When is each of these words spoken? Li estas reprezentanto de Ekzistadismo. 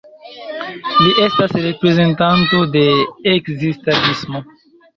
Li 1.01 1.11
estas 1.25 1.53
reprezentanto 1.67 2.63
de 2.79 2.83
Ekzistadismo. 3.35 4.47